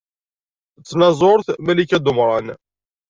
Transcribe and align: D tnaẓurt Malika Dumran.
D 0.81 0.83
tnaẓurt 0.89 1.47
Malika 1.65 1.97
Dumran. 1.99 2.47